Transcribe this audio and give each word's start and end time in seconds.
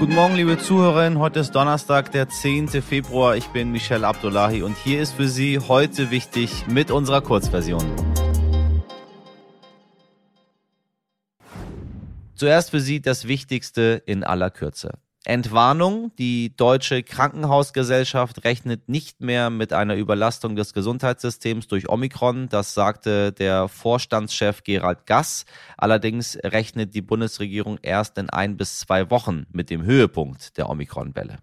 Guten 0.00 0.14
Morgen, 0.14 0.34
liebe 0.34 0.56
Zuhörerinnen. 0.56 1.18
Heute 1.18 1.40
ist 1.40 1.54
Donnerstag, 1.54 2.10
der 2.10 2.26
10. 2.26 2.68
Februar. 2.68 3.36
Ich 3.36 3.48
bin 3.48 3.70
Michelle 3.70 4.06
Abdullahi 4.06 4.62
und 4.62 4.74
hier 4.78 5.02
ist 5.02 5.12
für 5.12 5.28
Sie 5.28 5.58
heute 5.58 6.10
wichtig 6.10 6.66
mit 6.68 6.90
unserer 6.90 7.20
Kurzversion. 7.20 7.84
Zuerst 12.34 12.70
für 12.70 12.80
Sie 12.80 13.02
das 13.02 13.28
Wichtigste 13.28 14.02
in 14.06 14.24
aller 14.24 14.48
Kürze. 14.48 14.92
Entwarnung. 15.24 16.12
Die 16.18 16.56
Deutsche 16.56 17.02
Krankenhausgesellschaft 17.02 18.44
rechnet 18.44 18.88
nicht 18.88 19.20
mehr 19.20 19.50
mit 19.50 19.72
einer 19.72 19.96
Überlastung 19.96 20.56
des 20.56 20.72
Gesundheitssystems 20.72 21.68
durch 21.68 21.88
Omikron. 21.88 22.48
Das 22.48 22.72
sagte 22.72 23.32
der 23.32 23.68
Vorstandschef 23.68 24.62
Gerald 24.64 25.06
Gass. 25.06 25.44
Allerdings 25.76 26.38
rechnet 26.42 26.94
die 26.94 27.02
Bundesregierung 27.02 27.78
erst 27.82 28.16
in 28.16 28.30
ein 28.30 28.56
bis 28.56 28.80
zwei 28.80 29.10
Wochen 29.10 29.44
mit 29.52 29.68
dem 29.68 29.82
Höhepunkt 29.82 30.56
der 30.56 30.70
Omikron-Welle. 30.70 31.38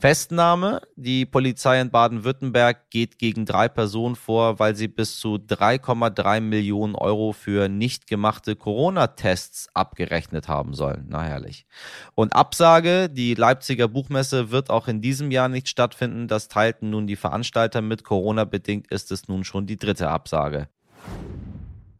Festnahme. 0.00 0.82
Die 0.94 1.26
Polizei 1.26 1.80
in 1.80 1.90
Baden-Württemberg 1.90 2.88
geht 2.88 3.18
gegen 3.18 3.44
drei 3.46 3.68
Personen 3.68 4.14
vor, 4.14 4.60
weil 4.60 4.76
sie 4.76 4.86
bis 4.86 5.18
zu 5.18 5.34
3,3 5.34 6.40
Millionen 6.40 6.94
Euro 6.94 7.32
für 7.32 7.68
nicht 7.68 8.06
gemachte 8.06 8.54
Corona-Tests 8.54 9.70
abgerechnet 9.74 10.46
haben 10.46 10.74
sollen. 10.74 11.06
Na 11.08 11.22
herrlich. 11.22 11.66
Und 12.14 12.32
Absage. 12.32 13.08
Die 13.10 13.34
Leipziger 13.34 13.88
Buchmesse 13.88 14.52
wird 14.52 14.70
auch 14.70 14.86
in 14.86 15.00
diesem 15.00 15.32
Jahr 15.32 15.48
nicht 15.48 15.68
stattfinden. 15.68 16.28
Das 16.28 16.46
teilten 16.46 16.90
nun 16.90 17.08
die 17.08 17.16
Veranstalter 17.16 17.82
mit. 17.82 18.04
Corona-bedingt 18.04 18.86
ist 18.92 19.10
es 19.10 19.26
nun 19.26 19.42
schon 19.42 19.66
die 19.66 19.78
dritte 19.78 20.10
Absage. 20.10 20.68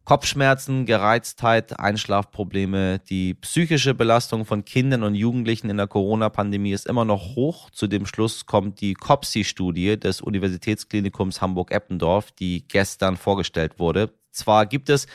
Kopfschmerzen, 0.09 0.87
Gereiztheit, 0.87 1.79
Einschlafprobleme, 1.79 2.97
die 2.97 3.35
psychische 3.35 3.93
Belastung 3.93 4.43
von 4.43 4.65
Kindern 4.65 5.03
und 5.03 5.13
Jugendlichen 5.13 5.69
in 5.69 5.77
der 5.77 5.85
Corona-Pandemie 5.85 6.71
ist 6.71 6.87
immer 6.87 7.05
noch 7.05 7.35
hoch. 7.35 7.69
Zu 7.69 7.85
dem 7.85 8.07
Schluss 8.07 8.47
kommt 8.47 8.81
die 8.81 8.95
COPSI-Studie 8.95 9.99
des 9.99 10.21
Universitätsklinikums 10.21 11.41
Hamburg-Eppendorf, 11.41 12.31
die 12.31 12.67
gestern 12.67 13.17
vorgestellt 13.17 13.77
wurde. 13.77 14.11
Zwar 14.31 14.65
gibt 14.65 14.89
es 14.89 15.05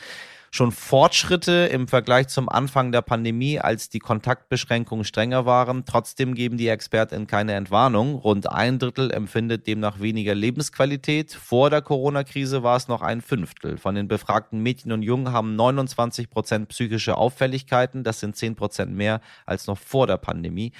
schon 0.55 0.71
Fortschritte 0.71 1.69
im 1.71 1.89
Vergleich 1.89 2.29
zum 2.29 2.47
Anfang 2.47 2.93
der 2.93 3.01
Pandemie, 3.01 3.59
als 3.59 3.89
die 3.89 3.99
Kontaktbeschränkungen 3.99 5.03
strenger 5.03 5.45
waren. 5.45 5.83
Trotzdem 5.85 6.33
geben 6.33 6.55
die 6.55 6.69
Experten 6.69 7.27
keine 7.27 7.53
Entwarnung. 7.53 8.15
Rund 8.15 8.49
ein 8.49 8.79
Drittel 8.79 9.11
empfindet 9.11 9.67
demnach 9.67 9.99
weniger 9.99 10.33
Lebensqualität. 10.33 11.33
Vor 11.33 11.69
der 11.69 11.81
Corona-Krise 11.81 12.63
war 12.63 12.77
es 12.77 12.87
noch 12.87 13.01
ein 13.01 13.21
Fünftel. 13.21 13.77
Von 13.77 13.95
den 13.95 14.07
befragten 14.07 14.63
Mädchen 14.63 14.93
und 14.93 15.01
Jungen 15.01 15.33
haben 15.33 15.57
29 15.57 16.29
Prozent 16.29 16.69
psychische 16.69 17.17
Auffälligkeiten. 17.17 18.05
Das 18.05 18.21
sind 18.21 18.37
10 18.37 18.55
Prozent 18.55 18.93
mehr 18.93 19.19
als 19.45 19.67
noch 19.67 19.77
vor 19.77 20.07
der 20.07 20.17
Pandemie. 20.17 20.71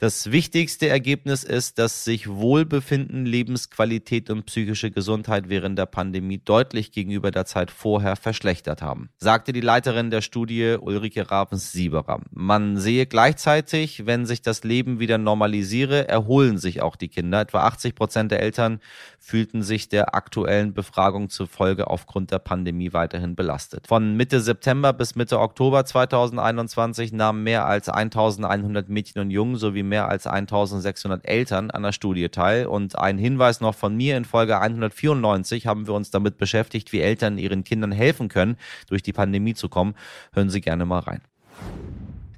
Das 0.00 0.30
wichtigste 0.30 0.88
Ergebnis 0.88 1.42
ist, 1.42 1.80
dass 1.80 2.04
sich 2.04 2.28
Wohlbefinden, 2.28 3.26
Lebensqualität 3.26 4.30
und 4.30 4.46
psychische 4.46 4.92
Gesundheit 4.92 5.48
während 5.48 5.76
der 5.76 5.86
Pandemie 5.86 6.38
deutlich 6.38 6.92
gegenüber 6.92 7.32
der 7.32 7.46
Zeit 7.46 7.72
vorher 7.72 8.14
verschlechtert 8.14 8.80
haben, 8.80 9.08
sagte 9.16 9.52
die 9.52 9.60
Leiterin 9.60 10.12
der 10.12 10.20
Studie 10.20 10.76
Ulrike 10.80 11.28
Ravens-Sieberer. 11.28 12.20
Man 12.30 12.76
sehe 12.76 13.06
gleichzeitig, 13.06 14.06
wenn 14.06 14.24
sich 14.24 14.40
das 14.40 14.62
Leben 14.62 15.00
wieder 15.00 15.18
normalisiere, 15.18 16.06
erholen 16.06 16.58
sich 16.58 16.80
auch 16.80 16.94
die 16.94 17.08
Kinder. 17.08 17.40
Etwa 17.40 17.64
80 17.64 17.96
Prozent 17.96 18.30
der 18.30 18.40
Eltern 18.40 18.78
fühlten 19.18 19.64
sich 19.64 19.88
der 19.88 20.14
aktuellen 20.14 20.74
Befragung 20.74 21.28
zufolge 21.28 21.88
aufgrund 21.88 22.30
der 22.30 22.38
Pandemie 22.38 22.92
weiterhin 22.92 23.34
belastet. 23.34 23.88
Von 23.88 24.14
Mitte 24.14 24.42
September 24.42 24.92
bis 24.92 25.16
Mitte 25.16 25.40
Oktober 25.40 25.84
2021 25.84 27.12
nahmen 27.12 27.42
mehr 27.42 27.66
als 27.66 27.88
1100 27.88 28.88
Mädchen 28.88 29.20
und 29.20 29.32
Jungen 29.32 29.56
sowie 29.56 29.87
mehr 29.88 30.08
als 30.08 30.26
1600 30.26 31.26
Eltern 31.26 31.70
an 31.70 31.82
der 31.82 31.92
Studie 31.92 32.28
teil. 32.28 32.66
Und 32.66 32.98
ein 32.98 33.18
Hinweis 33.18 33.60
noch 33.60 33.74
von 33.74 33.96
mir, 33.96 34.16
in 34.16 34.24
Folge 34.24 34.60
194 34.60 35.66
haben 35.66 35.86
wir 35.86 35.94
uns 35.94 36.10
damit 36.10 36.38
beschäftigt, 36.38 36.92
wie 36.92 37.00
Eltern 37.00 37.38
ihren 37.38 37.64
Kindern 37.64 37.92
helfen 37.92 38.28
können, 38.28 38.56
durch 38.88 39.02
die 39.02 39.12
Pandemie 39.12 39.54
zu 39.54 39.68
kommen. 39.68 39.94
Hören 40.32 40.50
Sie 40.50 40.60
gerne 40.60 40.84
mal 40.84 41.00
rein. 41.00 41.20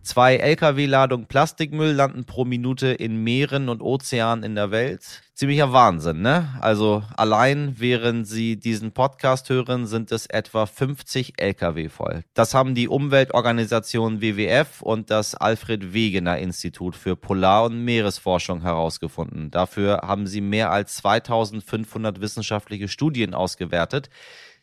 Zwei 0.03 0.39
Lkw-Ladungen 0.39 1.27
Plastikmüll 1.27 1.93
landen 1.93 2.25
pro 2.25 2.47
Minute 2.47 2.89
in 2.89 3.23
Meeren 3.23 3.69
und 3.69 3.83
Ozeanen 3.83 4.43
in 4.43 4.55
der 4.55 4.71
Welt. 4.71 5.23
Ziemlicher 5.35 5.75
Wahnsinn, 5.75 6.23
ne? 6.23 6.49
Also 6.61 7.03
allein 7.17 7.75
während 7.79 8.27
Sie 8.27 8.57
diesen 8.57 8.93
Podcast 8.93 9.51
hören, 9.51 9.87
sind 9.87 10.11
es 10.11 10.25
etwa 10.25 10.65
50 10.65 11.35
Lkw 11.37 11.91
voll. 11.91 12.25
Das 12.33 12.55
haben 12.55 12.75
die 12.75 12.89
Umweltorganisation 12.89 14.23
WWF 14.23 14.81
und 14.81 15.11
das 15.11 15.35
Alfred 15.35 15.93
Wegener 15.93 16.39
Institut 16.39 16.97
für 16.97 17.15
Polar- 17.15 17.65
und 17.65 17.85
Meeresforschung 17.85 18.63
herausgefunden. 18.63 19.51
Dafür 19.51 20.01
haben 20.03 20.27
sie 20.27 20.41
mehr 20.41 20.71
als 20.71 20.97
2500 20.97 22.23
wissenschaftliche 22.23 22.89
Studien 22.89 23.35
ausgewertet. 23.35 24.09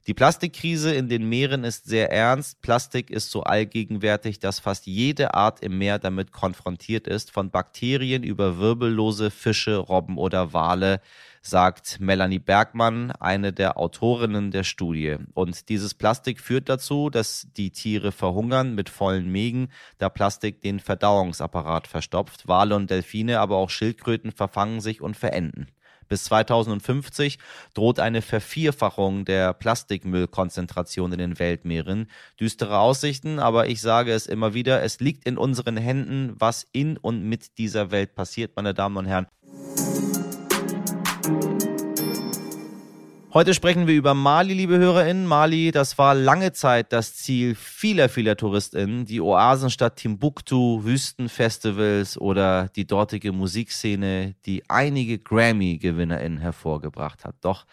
Die 0.08 0.14
Plastikkrise 0.14 0.96
in 0.96 1.10
den 1.10 1.28
Meeren 1.28 1.66
ist 1.66 1.86
sehr 1.86 2.10
ernst. 2.14 2.62
Plastik 2.62 3.10
ist 3.10 3.30
so 3.30 3.44
allgegenwärtig, 3.44 4.40
dass 4.40 4.62
fast 4.62 4.86
jede 4.86 5.34
Art 5.34 5.60
im 5.60 5.78
Meer 5.78 6.00
damit 6.00 6.32
konfrontiert 6.32 7.08
ist, 7.08 7.30
von 7.30 7.52
Bakterien 7.52 8.24
über 8.24 8.58
wirbellose 8.58 9.32
Fische, 9.32 9.76
Robben 9.76 10.18
oder 10.18 10.54
Wale, 10.54 11.02
sagt 11.42 12.00
Melanie 12.00 12.40
Bergmann, 12.40 13.12
eine 13.12 13.52
der 13.52 13.78
Autorinnen 13.78 14.52
der 14.52 14.64
Studie. 14.64 15.18
Und 15.34 15.68
dieses 15.68 15.94
Plastik 15.94 16.40
führt 16.40 16.70
dazu, 16.70 17.10
dass 17.10 17.50
die 17.58 17.72
Tiere 17.72 18.14
verhungern 18.14 18.76
mit 18.76 18.88
vollen 18.88 19.30
Mägen, 19.30 19.68
da 19.98 20.08
Plastik 20.08 20.62
den 20.62 20.80
Verdauungsapparat 20.80 21.86
verstopft. 21.86 22.48
Wale 22.48 22.78
und 22.78 22.90
Delfine, 22.90 23.42
aber 23.42 23.58
auch 23.58 23.70
Schildkröten 23.70 24.32
verfangen 24.32 24.80
sich 24.80 25.02
und 25.02 25.18
verenden. 25.18 25.68
Bis 26.08 26.26
2050 26.26 27.40
droht 27.74 28.00
eine 28.00 28.22
Vervierfachung 28.22 29.26
der 29.26 29.54
Plastikmüllkonzentration 29.54 31.12
in 31.14 31.20
den 31.20 31.40
Weltmeeren. 31.40 32.10
Düstere 32.40 32.80
Aussichten, 32.80 33.40
aber 33.40 33.68
ich 33.68 33.82
sage 33.82 34.14
es 34.14 34.28
immer 34.28 34.54
wieder, 34.54 34.82
es 34.84 35.00
liegt 35.00 35.26
in 35.26 35.38
unseren 35.38 35.78
Händen, 35.78 36.34
was 36.38 36.66
in 36.72 36.98
und 36.98 37.24
mit 37.24 37.58
dieser 37.58 37.92
Welt 37.92 38.16
passiert, 38.16 38.56
meine 38.56 38.74
Damen 38.74 38.98
und 38.98 39.06
Herren. 39.06 39.28
Heute 43.38 43.54
sprechen 43.54 43.86
wir 43.86 43.94
über 43.94 44.16
Mali, 44.16 44.56
liebe 44.56 44.80
HörerInnen. 44.80 45.28
Mali, 45.28 45.70
das 45.70 46.00
war 46.00 46.16
lange 46.16 46.54
Zeit 46.54 46.92
das 46.92 47.16
Ziel 47.18 47.54
vieler, 47.54 48.10
vieler 48.10 48.36
TouristInnen. 48.36 49.06
Die 49.06 49.22
Oasenstadt 49.22 49.98
Timbuktu, 49.98 50.84
Wüstenfestivals 50.84 52.18
oder 52.18 52.70
die 52.70 52.88
dortige 52.88 53.32
Musikszene, 53.32 54.34
die 54.48 54.68
einige 54.68 55.20
Grammy-GewinnerInnen 55.20 56.40
hervorgebracht 56.40 57.26
hat. 57.26 57.36
Doch 57.42 57.68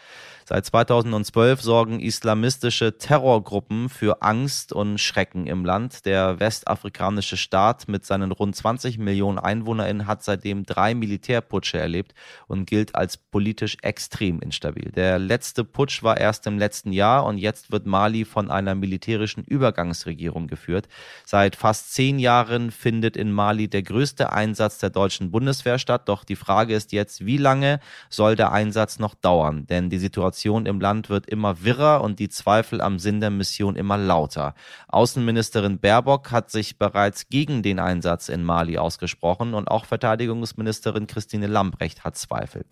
Seit 0.47 0.67
2012 0.67 1.63
sorgen 1.63 2.01
islamistische 2.01 2.99
Terrorgruppen 2.99 3.89
für 3.89 4.21
Angst 4.21 4.75
und 4.75 4.99
Schrecken 4.99 5.47
im 5.47 5.65
Land. 5.65 6.05
Der 6.05 6.39
westafrikanische 6.39 7.39
Staat 7.39 7.89
mit 7.89 8.05
seinen 8.05 8.31
rund 8.31 8.55
20 8.55 8.99
Millionen 8.99 9.39
EinwohnerInnen 9.39 10.07
hat 10.07 10.23
seitdem 10.23 10.67
drei 10.67 10.95
Militärputsche 10.95 11.79
erlebt 11.79 12.13
und 12.47 12.67
gilt 12.67 12.95
als 12.95 13.17
politisch 13.17 13.79
extrem 13.81 14.41
instabil. 14.41 14.93
Der 14.93 15.19
letzte 15.19 15.65
Putsch 15.65 16.03
war 16.03 16.19
erst 16.19 16.47
im 16.47 16.59
letzten 16.59 16.93
Jahr 16.93 17.25
und 17.25 17.39
jetzt 17.39 17.73
wird 17.73 17.87
Mali 17.87 18.27
von 18.27 18.51
einer 18.51 18.75
militärischen 18.75 19.45
Übergangsregierung 19.45 20.47
geführt. 20.47 20.89
Seit 21.25 21.57
fast 21.57 21.95
zehn 21.95 22.19
Jahren 22.19 22.71
findet 22.71 23.17
in 23.17 23.33
Mali 23.33 23.69
der 23.69 23.83
größte 23.83 24.31
Einsatz 24.31 24.77
der 24.77 24.91
deutschen 24.91 25.31
Bundeswehr 25.31 25.79
statt. 25.79 26.07
Doch 26.11 26.23
die 26.23 26.37
Frage 26.37 26.75
ist 26.75 26.93
jetzt, 26.93 27.25
wie 27.25 27.39
lange 27.39 27.81
soll 28.11 28.37
der 28.37 28.53
Einsatz 28.53 28.99
noch 28.99 29.15
dauern? 29.15 29.67
Denn 29.67 29.89
die 29.89 29.97
Situation 29.97 30.34
Situation 30.35 30.67
im 30.67 30.81
Land 30.81 31.11
wird 31.11 31.27
immer 31.27 31.63
wirrer 31.63 32.03
und 32.03 32.19
die 32.19 32.29
Zweifel 32.29 32.81
am 32.81 32.99
Sinn 32.99 33.21
der 33.21 33.31
Mission 33.31 33.77
immer 33.77 33.97
lauter. 33.97 34.55
Außenministerin 34.89 35.79
Baerbock 35.79 36.33
hat 36.33 36.51
sich 36.51 36.77
bereits 36.77 37.29
gegen 37.29 37.63
den 37.63 37.79
Einsatz 37.79 38.29
in 38.29 38.43
Mali 38.43 38.77
ausgesprochen 38.77 39.55
und 39.55 39.69
auch 39.69 39.85
Verteidigungsministerin 39.85 41.07
Christine 41.07 41.47
Lambrecht 41.47 42.03
hat 42.03 42.17
Zweifel. 42.17 42.65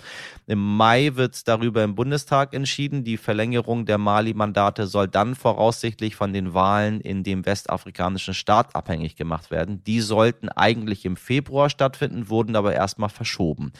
Im 0.48 0.76
Mai 0.76 1.12
wird 1.14 1.46
darüber 1.46 1.84
im 1.84 1.94
Bundestag 1.94 2.52
entschieden. 2.52 3.04
Die 3.04 3.16
Verlängerung 3.16 3.86
der 3.86 3.98
Mali-Mandate 3.98 4.88
soll 4.88 5.06
dann 5.06 5.36
voraussichtlich 5.36 6.16
von 6.16 6.32
den 6.32 6.54
Wahlen 6.54 7.00
in 7.00 7.22
dem 7.22 7.46
westafrikanischen 7.46 8.34
Staat 8.34 8.74
abhängig 8.74 9.14
gemacht 9.14 9.52
werden. 9.52 9.84
Die 9.84 10.00
sollten 10.00 10.48
eigentlich 10.48 11.04
im 11.04 11.16
Februar 11.16 11.70
stattfinden, 11.70 12.28
wurden 12.28 12.56
aber 12.56 12.74
erstmal 12.74 13.08
verschoben. 13.08 13.72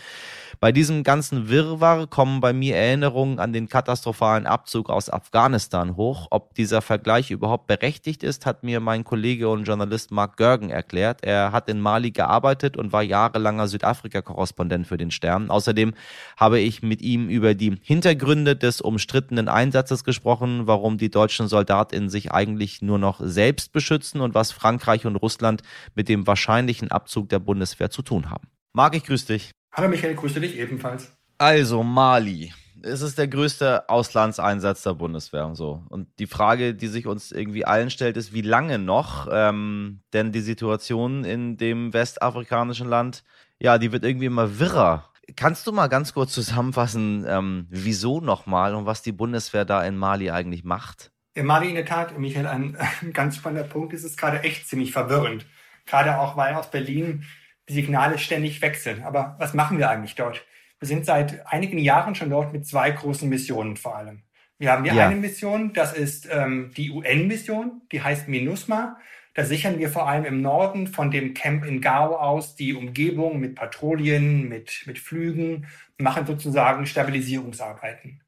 Bei 0.61 0.71
diesem 0.71 1.03
ganzen 1.03 1.49
Wirrwarr 1.49 2.07
kommen 2.07 2.41
bei 2.41 2.53
mir 2.53 2.77
Erinnerungen 2.77 3.41
an 3.41 3.53
den 3.53 3.69
katastrophalen 3.73 4.47
Abzug 4.47 4.91
aus 4.91 5.09
Afghanistan 5.09 5.97
hoch. 5.97 6.29
Ob 6.31 6.55
dieser 6.55 6.83
Vergleich 6.83 7.31
überhaupt 7.31 7.67
berechtigt 7.67 8.23
ist, 8.23 8.45
hat 8.45 8.65
mir 8.65 8.81
mein 8.81 9.03
Kollege 9.03 9.49
und 9.49 9.65
Journalist 9.65 10.11
Mark 10.11 10.37
Görgen 10.37 10.69
erklärt. 10.69 11.25
Er 11.25 11.53
hat 11.53 11.71
in 11.71 11.81
Mali 11.81 12.11
gearbeitet 12.11 12.77
und 12.77 12.93
war 12.93 13.03
jahrelanger 13.03 13.69
Südafrika-Korrespondent 13.69 14.87
für 14.87 14.99
den 14.99 15.11
Stern. 15.11 15.51
Außerdem 15.51 15.95
habe 16.37 16.61
ich 16.61 16.83
mit 16.83 17.01
ihm 17.01 17.31
über 17.31 17.55
die 17.55 17.79
Hintergründe 17.83 18.57
des 18.57 18.83
umstrittenen 18.83 19.49
Einsatzes 19.49 20.05
gesprochen, 20.05 20.67
warum 20.67 20.99
die 20.99 21.11
deutschen 21.11 21.49
Soldatinnen 21.49 22.11
sich 22.11 22.31
eigentlich 22.31 22.83
nur 22.83 22.99
noch 22.99 23.21
selbst 23.23 23.73
beschützen 23.73 24.21
und 24.21 24.35
was 24.35 24.53
Frankreich 24.53 25.07
und 25.07 25.17
Russland 25.17 25.63
mit 25.95 26.11
dem 26.11 26.27
wahrscheinlichen 26.27 26.91
Abzug 26.91 27.31
der 27.31 27.39
Bundeswehr 27.39 27.89
zu 27.89 28.03
tun 28.03 28.29
haben. 28.29 28.49
Marc, 28.75 28.95
ich 28.95 29.05
grüße 29.05 29.29
dich. 29.29 29.51
Hallo 29.73 29.89
Michael, 29.89 30.15
grüße 30.15 30.41
dich 30.41 30.59
ebenfalls. 30.59 31.11
Also 31.39 31.83
Mali. 31.83 32.53
Es 32.85 33.01
ist 33.01 33.19
der 33.19 33.29
größte 33.29 33.89
Auslandseinsatz 33.89 34.83
der 34.83 34.95
Bundeswehr 34.95 35.47
und 35.47 35.55
so. 35.55 35.85
Und 35.89 36.09
die 36.19 36.27
Frage, 36.27 36.75
die 36.75 36.89
sich 36.89 37.07
uns 37.07 37.31
irgendwie 37.31 37.65
allen 37.65 37.91
stellt, 37.91 38.17
ist, 38.17 38.33
wie 38.33 38.43
lange 38.43 38.79
noch? 38.79 39.29
Ähm, 39.31 40.01
denn 40.13 40.33
die 40.33 40.41
Situation 40.41 41.25
in 41.25 41.57
dem 41.57 41.93
westafrikanischen 41.93 42.89
Land, 42.89 43.23
ja, 43.59 43.79
die 43.79 43.93
wird 43.93 44.05
irgendwie 44.05 44.27
immer 44.27 44.59
wirrer. 44.59 45.09
Kannst 45.37 45.67
du 45.67 45.73
mal 45.73 45.87
ganz 45.87 46.13
kurz 46.13 46.33
zusammenfassen, 46.33 47.25
ähm, 47.29 47.67
wieso 47.71 48.21
nochmal 48.21 48.75
und 48.75 48.87
was 48.87 49.03
die 49.03 49.13
Bundeswehr 49.13 49.65
da 49.65 49.85
in 49.85 49.97
Mali 49.97 50.31
eigentlich 50.31 50.65
macht? 50.65 51.13
In 51.35 51.47
Mali 51.47 51.69
in 51.69 51.77
der 51.77 51.87
Tat, 51.87 52.19
Michael, 52.19 52.47
ein, 52.47 52.77
ganz 53.13 53.37
spannender 53.37 53.69
Punkt. 53.69 53.95
Es 53.95 54.05
ist 54.05 54.19
gerade 54.19 54.41
echt 54.43 54.69
ziemlich 54.69 54.93
verwirrend. 54.93 55.47
Gerade 55.87 56.19
auch, 56.19 56.37
weil 56.37 56.55
aus 56.55 56.71
Berlin 56.71 57.25
die 57.69 57.75
Signale 57.75 58.19
ständig 58.19 58.61
wechseln. 58.61 59.03
Aber 59.05 59.37
was 59.39 59.55
machen 59.55 59.79
wir 59.79 59.89
eigentlich 59.89 60.17
dort? 60.17 60.45
Wir 60.83 60.89
sind 60.89 61.07
seit 61.07 61.47
einigen 61.47 61.79
Jahren 61.79 62.17
schon 62.17 62.31
dort 62.31 62.53
mit 62.53 62.67
zwei 62.67 62.91
großen 62.91 63.29
Missionen 63.29 63.77
vor 63.77 63.97
allem. 63.97 64.25
Wir 64.59 64.73
haben 64.73 64.83
hier 64.83 64.95
ja. 64.95 65.07
eine 65.07 65.15
Mission, 65.15 65.73
das 65.73 65.93
ist 65.93 66.29
ähm, 66.29 66.73
die 66.77 66.91
UN-Mission, 66.91 67.83
die 67.93 68.03
heißt 68.03 68.27
MINUSMA. 68.27 68.99
Da 69.33 69.45
sichern 69.45 69.79
wir 69.79 69.91
vor 69.91 70.09
allem 70.09 70.25
im 70.25 70.43
Norden 70.43 70.89
von 70.89 71.13
dem 71.13 71.35
Camp 71.35 71.65
in 71.65 71.81
Gao 71.81 72.17
aus 72.17 72.57
die 72.57 72.75
Umgebung 72.75 73.39
mit 73.39 73.55
Patrouillen, 73.55 74.49
mit, 74.49 74.83
mit 74.87 74.99
Flügen, 74.99 75.69
machen 75.99 76.27
sozusagen 76.27 76.85
Stabilisierungsarbeiten. 76.85 78.21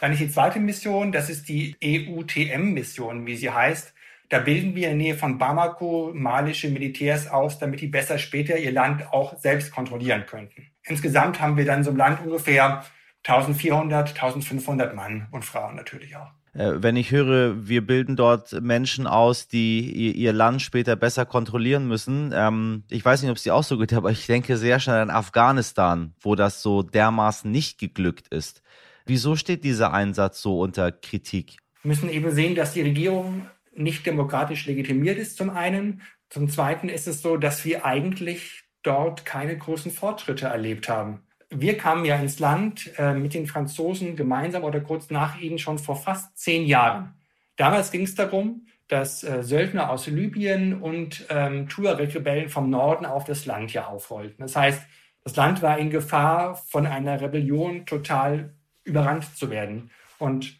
Dann 0.00 0.12
ist 0.12 0.22
die 0.22 0.30
zweite 0.30 0.60
Mission, 0.60 1.12
das 1.12 1.28
ist 1.28 1.46
die 1.50 1.76
EUTM-Mission, 1.84 3.26
wie 3.26 3.36
sie 3.36 3.50
heißt. 3.50 3.92
Da 4.28 4.40
bilden 4.40 4.74
wir 4.74 4.90
in 4.90 4.98
der 4.98 5.06
Nähe 5.06 5.14
von 5.14 5.38
Bamako 5.38 6.12
malische 6.14 6.68
Militärs 6.68 7.28
aus, 7.28 7.58
damit 7.58 7.80
die 7.80 7.86
besser 7.86 8.18
später 8.18 8.58
ihr 8.58 8.72
Land 8.72 9.10
auch 9.10 9.38
selbst 9.38 9.72
kontrollieren 9.72 10.26
könnten. 10.26 10.66
Insgesamt 10.84 11.40
haben 11.40 11.56
wir 11.56 11.64
dann 11.64 11.82
so 11.82 11.90
im 11.90 11.96
Land 11.96 12.20
ungefähr 12.24 12.84
1400, 13.26 14.10
1500 14.10 14.94
Mann 14.94 15.28
und 15.30 15.44
Frauen 15.44 15.76
natürlich 15.76 16.16
auch. 16.16 16.30
Äh, 16.54 16.82
wenn 16.82 16.96
ich 16.96 17.10
höre, 17.10 17.68
wir 17.68 17.86
bilden 17.86 18.16
dort 18.16 18.60
Menschen 18.60 19.06
aus, 19.06 19.48
die 19.48 20.12
ihr 20.12 20.32
Land 20.32 20.60
später 20.60 20.96
besser 20.96 21.24
kontrollieren 21.24 21.88
müssen. 21.88 22.32
Ähm, 22.34 22.84
ich 22.90 23.04
weiß 23.04 23.22
nicht, 23.22 23.30
ob 23.30 23.36
es 23.36 23.44
dir 23.44 23.54
auch 23.54 23.64
so 23.64 23.78
geht, 23.78 23.92
aber 23.94 24.10
ich 24.10 24.26
denke 24.26 24.56
sehr 24.56 24.80
schnell 24.80 25.00
an 25.00 25.10
Afghanistan, 25.10 26.14
wo 26.20 26.34
das 26.34 26.62
so 26.62 26.82
dermaßen 26.82 27.50
nicht 27.50 27.78
geglückt 27.78 28.28
ist. 28.28 28.62
Wieso 29.06 29.36
steht 29.36 29.64
dieser 29.64 29.94
Einsatz 29.94 30.42
so 30.42 30.60
unter 30.60 30.92
Kritik? 30.92 31.56
Wir 31.82 31.88
müssen 31.88 32.10
eben 32.10 32.30
sehen, 32.30 32.54
dass 32.54 32.74
die 32.74 32.82
Regierung 32.82 33.46
nicht 33.78 34.06
demokratisch 34.06 34.66
legitimiert 34.66 35.18
ist 35.18 35.36
zum 35.36 35.50
einen. 35.50 36.02
Zum 36.28 36.48
zweiten 36.48 36.88
ist 36.88 37.06
es 37.06 37.22
so, 37.22 37.36
dass 37.36 37.64
wir 37.64 37.84
eigentlich 37.84 38.64
dort 38.82 39.24
keine 39.24 39.56
großen 39.56 39.90
Fortschritte 39.90 40.46
erlebt 40.46 40.88
haben. 40.88 41.22
Wir 41.50 41.78
kamen 41.78 42.04
ja 42.04 42.16
ins 42.16 42.38
Land 42.38 42.92
äh, 42.98 43.14
mit 43.14 43.32
den 43.32 43.46
Franzosen 43.46 44.16
gemeinsam 44.16 44.64
oder 44.64 44.80
kurz 44.80 45.10
nach 45.10 45.40
ihnen 45.40 45.58
schon 45.58 45.78
vor 45.78 45.96
fast 45.96 46.36
zehn 46.36 46.66
Jahren. 46.66 47.14
Damals 47.56 47.90
ging 47.90 48.02
es 48.02 48.14
darum, 48.14 48.66
dass 48.86 49.24
äh, 49.24 49.42
Söldner 49.42 49.90
aus 49.90 50.06
Libyen 50.06 50.80
und 50.80 51.26
ähm, 51.30 51.68
Tuareg-Rebellen 51.68 52.48
vom 52.48 52.70
Norden 52.70 53.06
auf 53.06 53.24
das 53.24 53.46
Land 53.46 53.70
hier 53.70 53.88
aufrollten. 53.88 54.36
Das 54.38 54.56
heißt, 54.56 54.82
das 55.24 55.36
Land 55.36 55.62
war 55.62 55.78
in 55.78 55.90
Gefahr, 55.90 56.54
von 56.54 56.86
einer 56.86 57.20
Rebellion 57.20 57.84
total 57.86 58.54
überrannt 58.84 59.36
zu 59.36 59.50
werden. 59.50 59.90
Und 60.18 60.58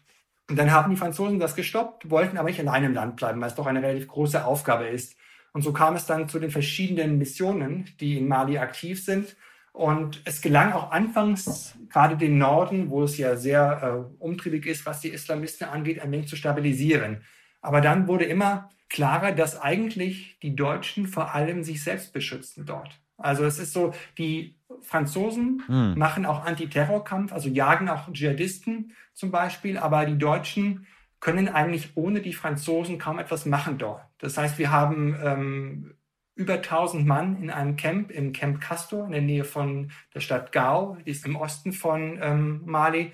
und 0.49 0.57
dann 0.57 0.71
haben 0.71 0.89
die 0.89 0.97
Franzosen 0.97 1.39
das 1.39 1.55
gestoppt, 1.55 2.09
wollten 2.09 2.37
aber 2.37 2.49
nicht 2.49 2.59
allein 2.59 2.83
im 2.83 2.93
Land 2.93 3.17
bleiben, 3.17 3.39
weil 3.39 3.49
es 3.49 3.55
doch 3.55 3.67
eine 3.67 3.83
relativ 3.83 4.07
große 4.07 4.43
Aufgabe 4.43 4.87
ist. 4.87 5.15
Und 5.53 5.61
so 5.61 5.71
kam 5.73 5.95
es 5.95 6.05
dann 6.05 6.27
zu 6.27 6.39
den 6.39 6.49
verschiedenen 6.49 7.17
Missionen, 7.19 7.87
die 7.99 8.17
in 8.17 8.27
Mali 8.27 8.57
aktiv 8.57 9.03
sind. 9.03 9.35
Und 9.71 10.21
es 10.25 10.41
gelang 10.41 10.73
auch 10.73 10.91
anfangs, 10.91 11.75
gerade 11.89 12.17
den 12.17 12.39
Norden, 12.39 12.89
wo 12.89 13.03
es 13.03 13.17
ja 13.17 13.35
sehr 13.35 14.09
äh, 14.19 14.23
umtriebig 14.23 14.65
ist, 14.65 14.85
was 14.85 15.01
die 15.01 15.09
Islamisten 15.09 15.69
angeht, 15.69 16.01
ein 16.01 16.11
wenig 16.11 16.27
zu 16.27 16.35
stabilisieren. 16.35 17.21
Aber 17.61 17.79
dann 17.79 18.07
wurde 18.07 18.25
immer 18.25 18.69
klarer, 18.89 19.31
dass 19.31 19.61
eigentlich 19.61 20.39
die 20.41 20.55
Deutschen 20.55 21.07
vor 21.07 21.35
allem 21.35 21.63
sich 21.63 21.83
selbst 21.83 22.11
beschützen 22.11 22.65
dort. 22.65 22.99
Also 23.17 23.45
es 23.45 23.59
ist 23.59 23.73
so, 23.73 23.93
die 24.17 24.58
Franzosen 24.81 25.63
hm. 25.67 25.97
machen 25.97 26.25
auch 26.25 26.45
Antiterrorkampf, 26.45 27.33
also 27.33 27.49
jagen 27.49 27.89
auch 27.89 28.11
Dschihadisten 28.11 28.93
zum 29.13 29.31
Beispiel, 29.31 29.77
aber 29.77 30.05
die 30.05 30.17
Deutschen 30.17 30.87
können 31.19 31.49
eigentlich 31.49 31.91
ohne 31.95 32.21
die 32.21 32.33
Franzosen 32.33 32.97
kaum 32.97 33.19
etwas 33.19 33.45
machen 33.45 33.77
dort. 33.77 34.01
Das 34.19 34.37
heißt, 34.37 34.57
wir 34.57 34.71
haben 34.71 35.17
ähm, 35.21 35.93
über 36.35 36.53
1000 36.55 37.05
Mann 37.05 37.41
in 37.43 37.49
einem 37.49 37.75
Camp, 37.75 38.11
im 38.11 38.31
Camp 38.31 38.61
Castor 38.61 39.05
in 39.05 39.11
der 39.11 39.21
Nähe 39.21 39.43
von 39.43 39.91
der 40.13 40.21
Stadt 40.21 40.53
Gao, 40.53 40.97
die 41.05 41.11
ist 41.11 41.25
im 41.25 41.35
Osten 41.35 41.73
von 41.73 42.17
ähm, 42.21 42.61
Mali. 42.65 43.11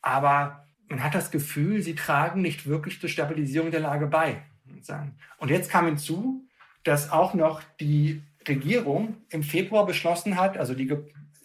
Aber 0.00 0.66
man 0.88 1.02
hat 1.02 1.14
das 1.14 1.32
Gefühl, 1.32 1.82
sie 1.82 1.96
tragen 1.96 2.40
nicht 2.40 2.66
wirklich 2.66 3.00
zur 3.00 3.08
Stabilisierung 3.08 3.72
der 3.72 3.80
Lage 3.80 4.06
bei. 4.06 4.42
Und 5.38 5.50
jetzt 5.50 5.70
kam 5.70 5.86
hinzu, 5.86 6.46
dass 6.84 7.10
auch 7.10 7.34
noch 7.34 7.62
die 7.80 8.22
Regierung 8.48 9.16
im 9.30 9.42
Februar 9.42 9.86
beschlossen 9.86 10.38
hat, 10.38 10.58
also 10.58 10.74
die 10.74 10.86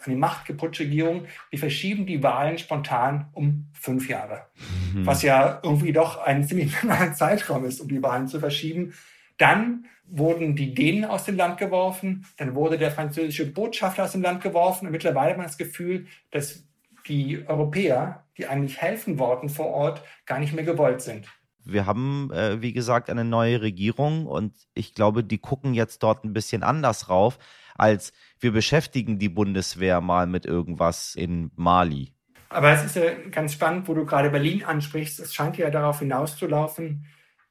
an 0.05 0.13
die 0.13 0.19
Macht 0.19 0.45
geputschte 0.45 0.83
Regierung, 0.83 1.25
wir 1.49 1.59
verschieben 1.59 2.05
die 2.05 2.21
Wahlen 2.23 2.57
spontan 2.57 3.27
um 3.33 3.67
fünf 3.73 4.07
Jahre. 4.09 4.47
Mhm. 4.93 5.05
Was 5.05 5.21
ja 5.23 5.59
irgendwie 5.63 5.91
doch 5.91 6.19
ein 6.19 6.43
ziemlich 6.47 6.81
langer 6.83 7.13
Zeitraum 7.13 7.65
ist, 7.65 7.79
um 7.79 7.87
die 7.87 8.01
Wahlen 8.01 8.27
zu 8.27 8.39
verschieben. 8.39 8.93
Dann 9.37 9.85
wurden 10.05 10.55
die 10.55 10.73
Dänen 10.73 11.05
aus 11.05 11.25
dem 11.25 11.35
Land 11.35 11.57
geworfen, 11.57 12.25
dann 12.37 12.55
wurde 12.55 12.77
der 12.77 12.91
französische 12.91 13.51
Botschafter 13.51 14.03
aus 14.03 14.13
dem 14.13 14.21
Land 14.21 14.41
geworfen 14.41 14.85
und 14.85 14.91
mittlerweile 14.91 15.31
hat 15.31 15.37
man 15.37 15.45
das 15.45 15.57
Gefühl, 15.57 16.07
dass 16.31 16.63
die 17.07 17.45
Europäer, 17.47 18.25
die 18.37 18.47
eigentlich 18.47 18.81
helfen 18.81 19.19
wollten 19.19 19.49
vor 19.49 19.67
Ort, 19.67 20.01
gar 20.25 20.39
nicht 20.39 20.53
mehr 20.53 20.63
gewollt 20.63 21.01
sind. 21.01 21.27
Wir 21.71 21.85
haben, 21.85 22.31
äh, 22.31 22.61
wie 22.61 22.73
gesagt, 22.73 23.09
eine 23.09 23.23
neue 23.23 23.61
Regierung 23.61 24.25
und 24.25 24.53
ich 24.73 24.93
glaube, 24.93 25.23
die 25.23 25.37
gucken 25.37 25.73
jetzt 25.73 26.03
dort 26.03 26.23
ein 26.23 26.33
bisschen 26.33 26.63
anders 26.63 27.09
rauf, 27.09 27.37
als 27.75 28.13
wir 28.39 28.51
beschäftigen 28.51 29.19
die 29.19 29.29
Bundeswehr 29.29 30.01
mal 30.01 30.27
mit 30.27 30.45
irgendwas 30.45 31.15
in 31.15 31.51
Mali. 31.55 32.13
Aber 32.49 32.71
es 32.71 32.85
ist 32.85 32.95
ja 32.95 33.13
ganz 33.29 33.53
spannend, 33.53 33.87
wo 33.87 33.93
du 33.93 34.05
gerade 34.05 34.29
Berlin 34.29 34.63
ansprichst. 34.63 35.19
Es 35.19 35.33
scheint 35.33 35.57
ja 35.57 35.69
darauf 35.69 35.99
hinauszulaufen, 35.99 37.05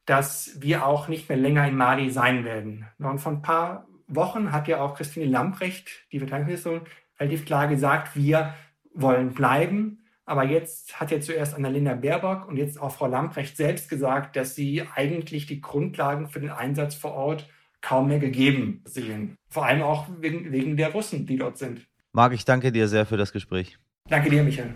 dass 0.07 0.57
wir 0.61 0.87
auch 0.87 1.09
nicht 1.09 1.29
mehr 1.29 1.39
länger 1.39 1.67
in 1.69 1.77
Mali 1.77 2.11
sein 2.11 2.45
werden. 2.45 2.87
Und 2.99 3.19
vor 3.19 3.33
ein 3.33 3.43
paar 3.43 3.87
Wochen 4.09 4.53
hat 4.53 4.69
ja 4.69 4.81
auch 4.81 4.95
Christine 4.95 5.27
Lamprecht, 5.27 5.89
die 6.13 6.19
Verteidigungsministerin, 6.19 6.83
relativ 7.19 7.45
klar 7.45 7.67
gesagt, 7.69 8.17
wir 8.17 8.55
wollen 8.95 9.35
bleiben. 9.35 10.06
Aber 10.27 10.45
jetzt 10.45 11.01
hat 11.01 11.13
ja 11.13 11.21
zuerst 11.21 11.55
Annalena 11.55 11.95
Baerbock 11.95 12.49
und 12.49 12.57
jetzt 12.57 12.81
auch 12.81 12.91
Frau 12.91 13.07
Lamprecht 13.07 13.57
selbst 13.57 13.89
gesagt, 13.89 14.35
dass 14.35 14.57
sie 14.57 14.83
eigentlich 14.95 15.47
die 15.47 15.61
Grundlagen 15.61 16.29
für 16.29 16.41
den 16.41 16.51
Einsatz 16.51 16.97
vor 16.97 17.15
Ort 17.15 17.49
kaum 17.81 18.09
mehr 18.09 18.19
gegeben 18.19 18.83
sehen. 18.85 19.37
Vor 19.49 19.65
allem 19.65 19.83
auch 19.83 20.09
wegen, 20.19 20.51
wegen 20.51 20.77
der 20.77 20.91
Russen, 20.91 21.27
die 21.27 21.37
dort 21.37 21.59
sind. 21.59 21.87
Marc, 22.13 22.33
ich 22.33 22.45
danke 22.45 22.73
dir 22.73 22.89
sehr 22.89 23.07
für 23.07 23.17
das 23.17 23.33
Gespräch. 23.33 23.79
Danke 24.09 24.31
dir, 24.31 24.43
Michael. 24.43 24.75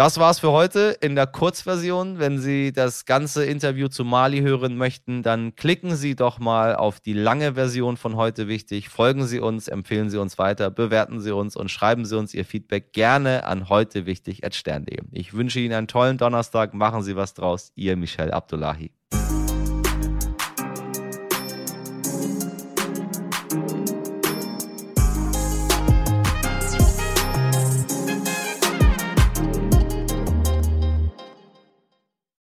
Das 0.00 0.16
war's 0.16 0.38
für 0.38 0.50
heute 0.50 0.96
in 1.02 1.14
der 1.14 1.26
Kurzversion. 1.26 2.18
Wenn 2.18 2.38
Sie 2.38 2.72
das 2.72 3.04
ganze 3.04 3.44
Interview 3.44 3.88
zu 3.88 4.02
Mali 4.02 4.40
hören 4.40 4.78
möchten, 4.78 5.22
dann 5.22 5.54
klicken 5.56 5.94
Sie 5.94 6.16
doch 6.16 6.38
mal 6.38 6.74
auf 6.74 7.00
die 7.00 7.12
lange 7.12 7.52
Version 7.52 7.98
von 7.98 8.16
heute 8.16 8.48
wichtig. 8.48 8.88
Folgen 8.88 9.26
Sie 9.26 9.40
uns, 9.40 9.68
empfehlen 9.68 10.08
Sie 10.08 10.16
uns 10.16 10.38
weiter, 10.38 10.70
bewerten 10.70 11.20
Sie 11.20 11.34
uns 11.34 11.54
und 11.54 11.70
schreiben 11.70 12.06
Sie 12.06 12.16
uns 12.16 12.32
Ihr 12.32 12.46
Feedback 12.46 12.94
gerne 12.94 13.44
an 13.44 13.68
heute 13.68 14.06
wichtig 14.06 14.40
Ich 15.12 15.34
wünsche 15.34 15.60
Ihnen 15.60 15.74
einen 15.74 15.86
tollen 15.86 16.16
Donnerstag. 16.16 16.72
Machen 16.72 17.02
Sie 17.02 17.14
was 17.14 17.34
draus. 17.34 17.70
Ihr 17.74 17.94
Michel 17.98 18.30
Abdullahi. 18.30 18.92